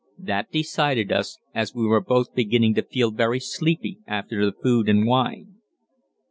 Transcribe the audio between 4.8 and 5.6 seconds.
and wine.